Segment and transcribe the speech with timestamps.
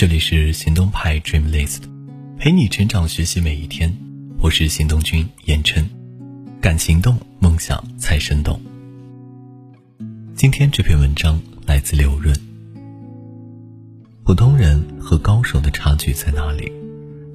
[0.00, 1.82] 这里是行动派 Dream List，
[2.38, 3.94] 陪你成长学习每一天。
[4.38, 5.86] 我是行动君严琛，
[6.58, 8.58] 敢行动，梦想才生动。
[10.34, 12.34] 今天这篇文章来自刘润。
[14.24, 16.72] 普通人和高手的差距在哪里？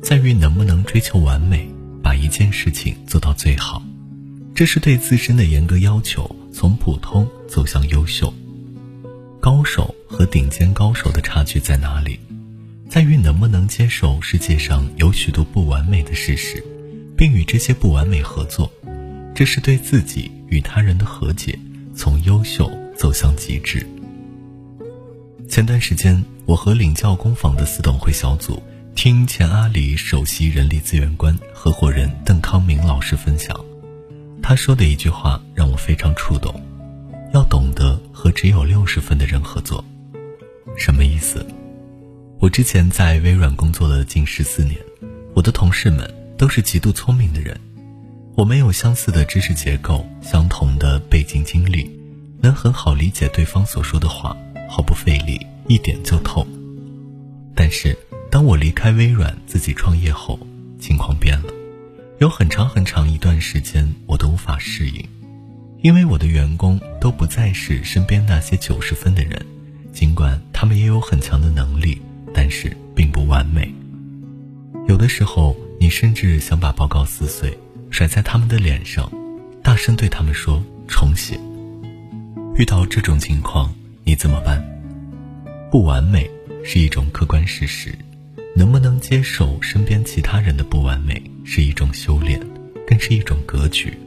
[0.01, 1.69] 在于能不能追求完美，
[2.01, 3.79] 把一件事情做到最好。
[4.55, 8.33] 这是对自身的严格要求，从普通走向优秀。
[9.39, 12.19] 高手和顶尖高手的差距在哪里？
[12.87, 16.63] 在于能不能接受世界上有许多不完美的事实，
[17.17, 18.71] 并与这些不完美合作。
[19.33, 21.57] 这是对自己与他人的和解，
[21.93, 23.85] 从优秀走向极致。
[25.49, 28.61] 前段时间，我和领教工坊的四董会小组
[28.95, 33.59] 听前阿里首席人力资源官合伙人邓康明老师分享，
[34.41, 36.53] 他说的一句话让我非常触动。
[37.33, 39.83] 要懂得和只有六十分的人合作，
[40.77, 41.45] 什么意思？
[42.39, 44.77] 我之前在微软工作了近十四年，
[45.33, 47.59] 我的同事们都是极度聪明的人，
[48.35, 51.89] 我们有相似的知识结构、相同的背景经历，
[52.41, 54.35] 能很好理解对方所说的话，
[54.69, 56.45] 毫不费力，一点就透。
[57.55, 57.97] 但是
[58.29, 60.37] 当我离开微软自己创业后，
[60.79, 61.53] 情况变了，
[62.19, 65.03] 有很长很长一段时间我都无法适应。
[65.81, 69.43] 因为我的员工都不再是身边那些九十分的人，
[69.93, 72.01] 尽管他们也有很强的能力，
[72.35, 73.73] 但是并不完美。
[74.89, 77.57] 有的时候，你甚至想把报告撕碎，
[77.89, 79.09] 甩在他们的脸上，
[79.63, 81.39] 大声对他们说“重写”。
[82.59, 84.61] 遇到这种情况，你怎么办？
[85.71, 86.29] 不完美
[86.63, 87.97] 是一种客观事实，
[88.53, 92.39] 能不能接受身边其他人的不完美，是一种修炼，
[92.85, 93.97] 更是一种格局。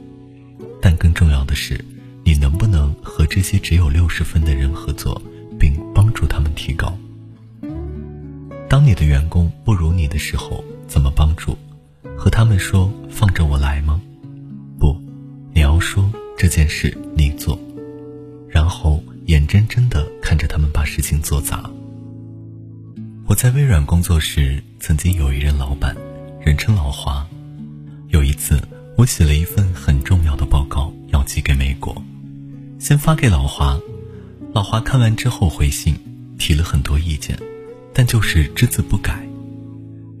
[0.79, 1.83] 但更重要的是，
[2.23, 5.21] 你能不能和这些只有六十分的人合作，
[5.59, 6.97] 并帮助他们提高？
[8.69, 11.57] 当你的员工不如你的时候，怎么帮助？
[12.15, 13.99] 和他们说“放着我来”吗？
[14.79, 14.95] 不，
[15.51, 17.59] 你要说这件事你做，
[18.47, 21.67] 然后眼睁睁地看着他们把事情做砸。
[23.25, 25.95] 我在微软工作时，曾经有一任老板，
[26.39, 27.27] 人称老华。
[28.09, 28.61] 有一次。
[28.97, 31.95] 我写了一份很重要的报告，要寄给美国，
[32.79, 33.79] 先发给老华。
[34.51, 35.95] 老华看完之后回信，
[36.37, 37.39] 提了很多意见，
[37.99, 39.19] 但就是只字不改。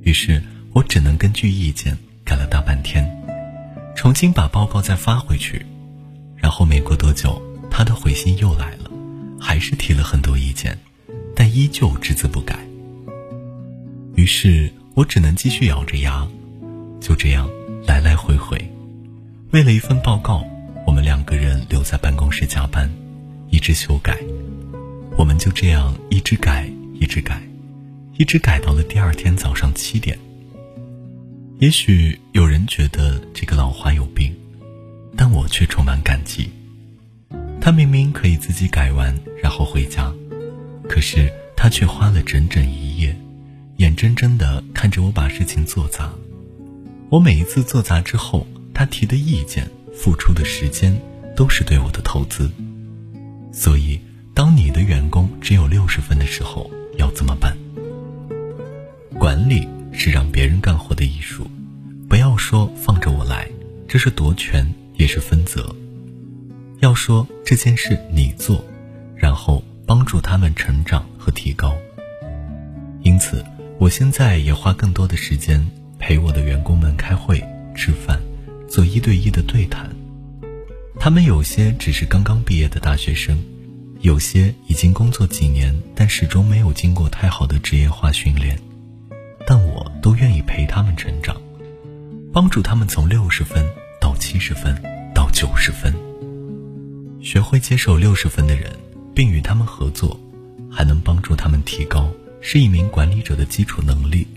[0.01, 3.09] 于是我只能根据意见改了大半天，
[3.95, 5.65] 重新把报告再发回去。
[6.35, 7.41] 然后没过多久，
[7.71, 8.91] 他的回信又来了，
[9.39, 10.77] 还是提了很多意见，
[11.33, 12.59] 但依旧只字不改。
[14.15, 16.27] 于是我只能继续咬着牙，
[16.99, 17.49] 就这样。
[17.87, 18.59] 来来回回，
[19.51, 20.45] 为了一份报告，
[20.85, 22.91] 我们两个人留在办公室加班，
[23.49, 24.17] 一直修改。
[25.17, 26.69] 我们就这样一直改，
[26.99, 27.41] 一直改，
[28.19, 30.19] 一直改到了第二天早上七点。
[31.59, 34.35] 也许有人觉得这个老花有病，
[35.15, 36.51] 但我却充满感激。
[37.61, 40.13] 他明明可以自己改完然后回家，
[40.89, 43.15] 可是他却花了整整一夜，
[43.77, 46.13] 眼睁睁地看着我把事情做砸。
[47.09, 50.93] 我每一次做砸之后，他提的意见、付出的时间，
[51.37, 52.51] 都是对我的投资。
[53.53, 53.97] 所以，
[54.33, 57.57] 当你的员工只有六十分的时候，要怎么办？
[59.19, 61.45] 管理是让别人干活的艺术，
[62.07, 63.45] 不要说放着我来，
[63.85, 64.65] 这是夺权，
[64.95, 65.75] 也是分责。
[66.79, 68.63] 要说这件事你做，
[69.17, 71.75] 然后帮助他们成长和提高。
[73.01, 73.43] 因此，
[73.77, 75.69] 我现在也花更多的时间。
[75.99, 77.43] 陪我的员工们开会、
[77.75, 78.17] 吃饭，
[78.69, 79.93] 做一对一的对谈。
[80.97, 83.37] 他们有些只是刚刚毕业的大学生，
[83.99, 88.57] 有些已经工作几年，但始终没有经过太好的职业化训练。
[89.49, 91.35] 但我都愿意陪他们成长，
[92.31, 93.65] 帮助他们从六十分
[93.99, 94.79] 到七十分
[95.11, 95.91] 到九十分。
[97.19, 98.71] 学会接受六十分的人，
[99.15, 100.15] 并与他们合作，
[100.69, 102.07] 还能帮助他们提高，
[102.41, 104.27] 是一名管理者的基础能力。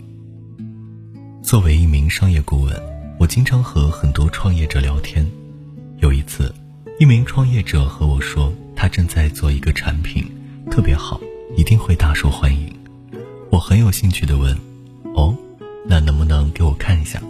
[1.43, 2.75] 作为一名商业顾问，
[3.19, 5.23] 我经常和很多创业者聊天。
[5.99, 6.51] 有一次，
[6.99, 10.25] 一名创业者和我说，他正在做一个产品，
[10.71, 11.21] 特别好，
[11.55, 12.67] 一定会大受欢迎。
[13.51, 14.57] 我很有兴趣的问
[15.13, 15.35] ：“哦，
[15.85, 17.21] 那能不能给我看一下？”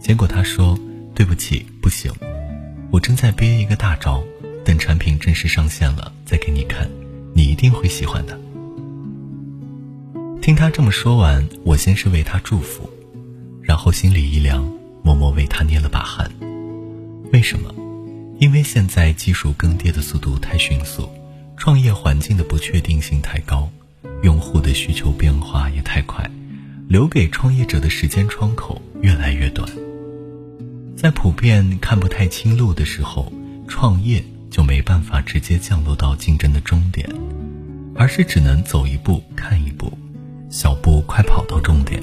[0.00, 0.78] 结果他说
[1.14, 2.12] ：“对不起，不行，
[2.90, 4.22] 我正在憋一个大招，
[4.64, 6.88] 等产品正式上线了再给你看，
[7.34, 8.38] 你一定会喜欢的。”
[10.42, 12.90] 听他这么说完，我先是为他祝福。
[13.62, 14.70] 然后心里一凉，
[15.02, 16.30] 默默为他捏了把汗。
[17.32, 17.74] 为什么？
[18.38, 21.08] 因为现在技术更迭的速度太迅速，
[21.56, 23.70] 创业环境的不确定性太高，
[24.22, 26.30] 用户的需求变化也太快，
[26.86, 29.68] 留给创业者的时间窗口越来越短。
[30.96, 33.32] 在普遍看不太清路的时候，
[33.66, 37.08] 创业就没办法直接降落到竞争的终点，
[37.94, 39.92] 而是只能走一步看一步，
[40.50, 42.02] 小步快跑到终点。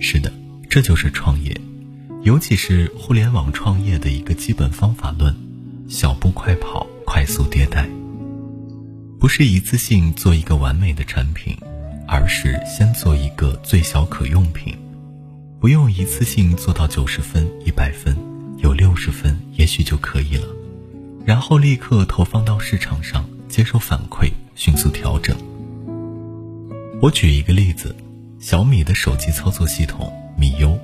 [0.00, 0.32] 是的，
[0.68, 1.54] 这就是创业，
[2.22, 5.34] 尤其是互联网创业的一个基本方法论：
[5.88, 7.88] 小步快跑，快速迭代。
[9.18, 11.54] 不是一次性做一个完美的产品，
[12.12, 14.76] 而是先做一个最小可用品。
[15.60, 18.16] 不用一次性做到九十分、一百分，
[18.58, 20.44] 有六十分也许就可以了。
[21.24, 25.36] 然后立刻投放到市场上，接受反馈，迅速调整。
[27.00, 27.94] 我举一个例子：
[28.40, 30.76] 小米的手机操作系统米优。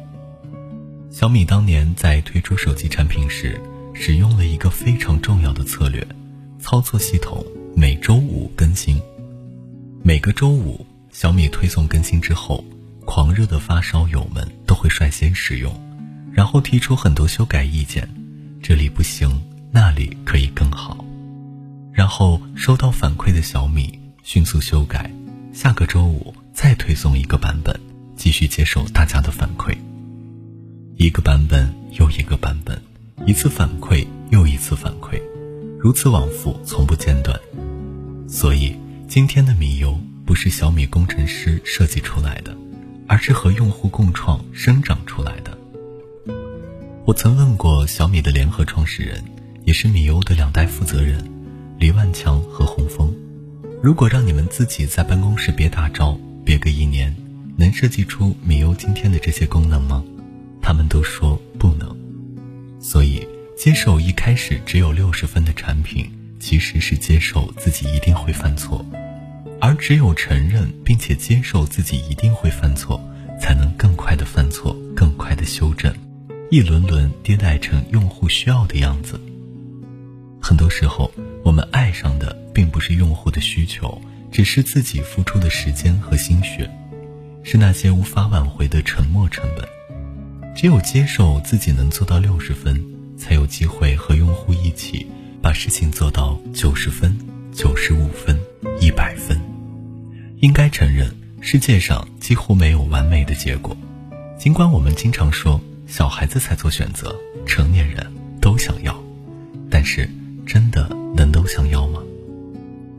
[1.11, 3.61] 小米当年在推出手机产品时，
[3.95, 6.07] 使用了一个非常重要的策略，
[6.61, 7.45] 操作系统。
[7.75, 8.99] 每周五更新，
[10.03, 10.87] 每个周五
[11.19, 12.63] 小米推送更新之后，
[13.07, 15.75] 狂热的发烧友们都会率先使用，
[16.31, 18.07] 然后提出很多修改意见，
[18.63, 19.41] 这里不行，
[19.73, 21.03] 那里可以更好。
[21.91, 25.11] 然后收到反馈的小米迅速修改，
[25.55, 27.75] 下个周五再推送一个版本，
[28.15, 29.75] 继续接受大家的反馈。
[30.99, 32.79] 一个版本又一个版本，
[33.27, 35.19] 一次反馈又一次反馈，
[35.81, 37.41] 如此往复，从不间断。
[38.29, 38.77] 所以，
[39.09, 42.55] 今天的米优不是小米工程师设计出来的，
[43.07, 45.57] 而是和用户共创生长出来的。
[47.05, 49.23] 我曾问过小米的联合创始人，
[49.65, 51.25] 也是米优的两代负责人
[51.79, 53.15] 李万强和洪峰，
[53.81, 57.15] 如果让你们自己在办公室憋大招，憋个一年，
[57.57, 60.03] 能设计出米优今天的这些功能吗？
[60.61, 61.97] 他们都说不能。
[62.81, 63.25] 所以，
[63.57, 66.11] 接受一开始只有六十分的产品。
[66.39, 68.85] 其实是接受自己一定会犯错，
[69.67, 73.03] 而只有承认并且接受自己一定会犯错，
[73.41, 75.93] 才能更快的犯错，更快的修正，
[76.53, 79.21] 一轮轮迭代成用户需要的样子。
[80.41, 81.11] 很多时候，
[81.43, 86.71] 我们爱上的并不是用户的需求，只是自己付出的时间和心血，
[87.43, 89.69] 是那些无法挽回的沉没成本。
[90.55, 92.81] 只有接受自己能做到六十分，
[93.19, 95.05] 才有机会和用户一起。
[95.43, 97.17] 把事情做到九十分、
[97.53, 98.37] 九十五分、
[98.81, 99.36] 一百分，
[100.41, 101.11] 应该承认，
[101.41, 103.75] 世界上几乎没有完美的结果。
[104.39, 107.17] 尽管我们经常说小孩子才做选择，
[107.47, 108.07] 成年人
[108.41, 108.95] 都想要，
[109.71, 110.09] 但是
[110.47, 112.03] 真的能都想要吗？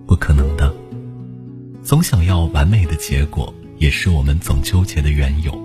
[0.08, 0.74] 不可能的。
[1.84, 5.56] 总想要完美的结果，也是我们总纠结的缘由。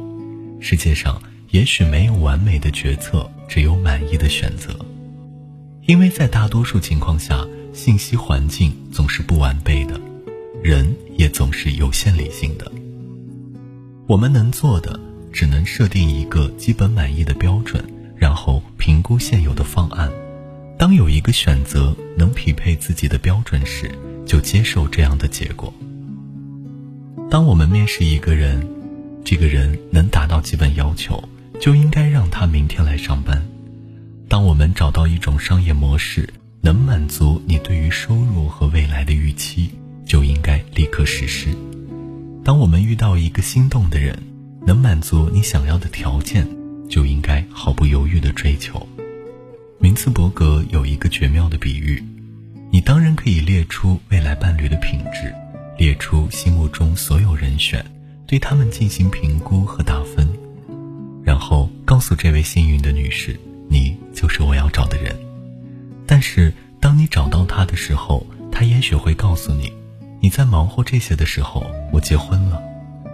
[0.60, 1.20] 世界上
[1.50, 4.76] 也许没有完美的决策，只有满意的选择。
[5.86, 9.98] 因为在大多数情况下，信息环境总是不完备的，
[10.62, 12.70] 人也总是有限理性的。
[14.06, 14.99] 我们能做的，
[15.32, 17.85] 只能设定一个基本满意的标准，
[18.17, 20.09] 然后评估现有的方案。
[20.79, 23.91] 当有一个选择能匹配自己的标准时，
[24.25, 25.73] 就接受这样的结果。
[27.29, 28.64] 当我们面试一个人，
[29.25, 31.23] 这个人能达到基本要求，
[31.61, 33.43] 就应该让他明天来上班。
[34.29, 36.29] 当我们找到一种商业模式，
[36.61, 39.70] 能满足你对于收入和未来的预期，
[40.12, 41.49] 就应该立刻实施。
[42.45, 44.14] 当我们遇到一个心动的人，
[44.66, 46.47] 能满足你想要的条件，
[46.87, 48.87] 就应该毫不犹豫的追求。
[49.78, 52.04] 明茨伯格有一个绝妙的比喻：
[52.71, 55.33] 你当然可以列出未来伴侣的品质，
[55.78, 57.83] 列出心目中所有人选，
[58.26, 60.28] 对他们进行评估和打分，
[61.25, 63.35] 然后告诉这位幸运的女士。
[63.66, 65.16] 你就是我要找的人，
[66.07, 69.73] 但是当你找到他的时候，他也许会告诉你，
[70.23, 72.62] 你在忙活这些的时候，我结婚了，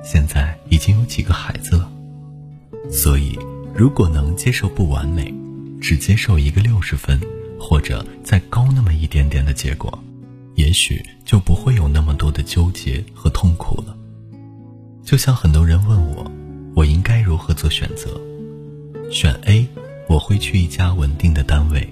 [0.05, 1.91] 现在已经有几个孩子了。
[2.91, 3.35] 所以，
[3.75, 5.33] 如果能接受不完美，
[5.81, 7.19] 只接受一个六十分
[7.59, 9.99] 或者再高那么一点点的结果，
[10.55, 13.97] 也许就不会有那么多的纠结和痛苦了。
[15.03, 16.31] 就像很多人问我，
[16.77, 18.21] 我应该如何做选择？
[19.11, 19.67] 选 A。
[20.11, 21.87] 我会去一家稳定的单位，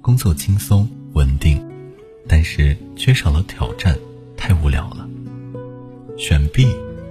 [0.00, 1.60] 工作轻松稳定，
[2.28, 3.98] 但是缺少了挑战，
[4.36, 5.08] 太无聊了。
[6.18, 6.66] 选 B，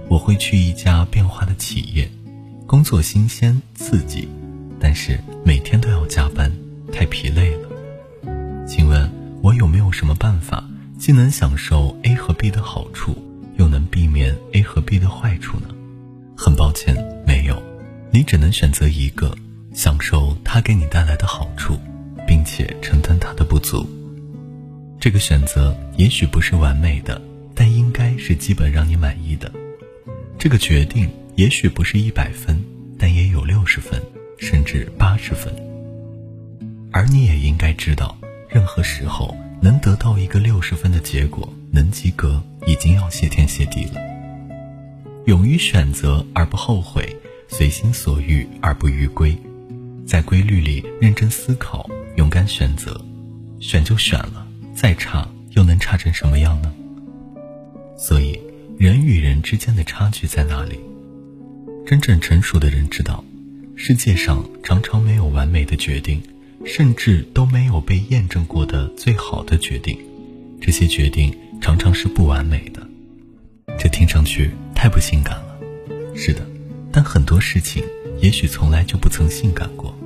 [0.08, 2.10] 我会去一家变化的企业，
[2.66, 4.28] 工作新鲜刺激，
[4.80, 6.52] 但是每天都要加班，
[6.92, 7.68] 太疲累了。
[8.66, 9.10] 请问，
[9.42, 10.64] 我有没有什么办法，
[10.98, 13.16] 既能享受 A 和 B 的好处，
[13.58, 15.68] 又能避免 A 和 B 的坏处呢？
[16.36, 17.62] 很抱歉，没有，
[18.10, 19.36] 你只能选择一个。
[19.72, 21.78] 享受它给你带来的好处，
[22.26, 23.86] 并且承担它的不足。
[24.98, 27.20] 这个选择也许不是完美的，
[27.54, 28.34] 但应该是。
[28.34, 29.50] 基本让你满意的。
[30.38, 32.62] 这个决定也许不是一百分，
[32.98, 34.00] 但也有六十分，
[34.38, 35.52] 甚至八十分。
[36.92, 38.16] 而你也应该知道，
[38.48, 44.00] 任何时候能得到一个六十分的结果，能及格，已经要谢天谢地了。
[45.26, 47.16] 勇于选择而不后悔，
[47.48, 49.36] 随心所欲而不逾规，
[50.06, 53.04] 在规律里认真思考，勇敢选择，
[53.58, 54.45] 选就选了，
[54.76, 56.72] 再差又能差成什么样呢？
[57.96, 58.38] 所以，
[58.78, 60.78] 人与人之间的差距在哪里？
[61.86, 63.24] 真正成熟的人知道，
[63.74, 66.22] 世界上常常没有完美的决定。
[66.64, 69.96] 甚至都没有被验证过的最好的决定，
[70.60, 72.84] 这些决定常常是不完美的。
[73.78, 75.58] 这听上去太不性感了。
[76.16, 76.44] 是的，
[76.90, 77.84] 但很多事情
[78.20, 79.96] 也许从来就不曾性感过。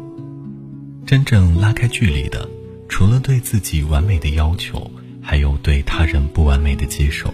[1.07, 2.47] 真正拉开距离的，
[2.91, 4.91] 除了对自己完美的要求，
[5.23, 7.33] 还有对他人不完美的接受。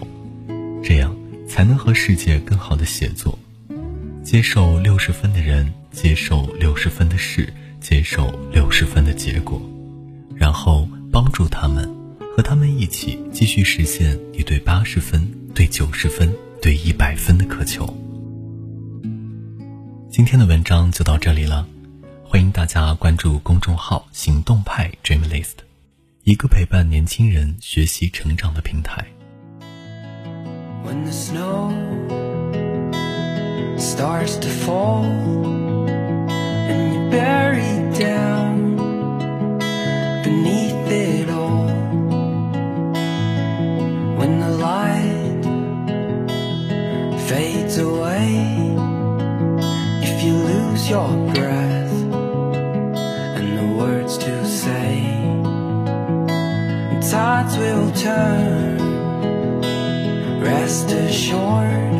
[0.81, 1.13] 这样
[1.45, 3.37] 才能和世界更好的协作。
[4.23, 7.51] 接受六十分的人，接受六十分的事。
[7.79, 9.61] 接受六十分的结果，
[10.35, 11.87] 然后帮助他们，
[12.35, 17.85] 和他们一起继续实现你对八十分、对九十分、对一百分的渴求。
[20.09, 21.67] 今天的文章就到这里了，
[22.29, 25.55] 欢迎大家关注公众号“行动派 Dreamlist”，
[26.23, 29.05] 一个陪伴年轻人学习成长的平台。
[30.83, 31.71] When the snow
[33.77, 35.87] starts to fall.
[36.67, 37.46] buried down
[57.57, 58.77] will turn.
[60.41, 61.96] Rest assured,